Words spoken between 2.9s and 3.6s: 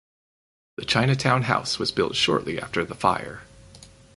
fire.